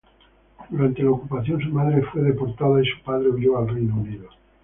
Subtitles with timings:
[0.71, 4.29] Durante la Ocupación, su madre fue deportada, y su padre huyó al Reino Unido.